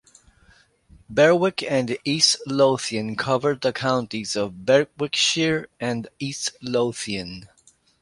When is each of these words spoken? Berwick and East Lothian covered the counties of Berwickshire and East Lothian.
Berwick 1.11 1.61
and 1.61 1.95
East 2.03 2.37
Lothian 2.47 3.15
covered 3.15 3.61
the 3.61 3.71
counties 3.71 4.35
of 4.35 4.65
Berwickshire 4.65 5.67
and 5.79 6.07
East 6.19 6.53
Lothian. 6.59 7.47